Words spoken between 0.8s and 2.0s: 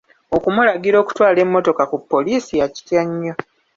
okutwala emmotoka ku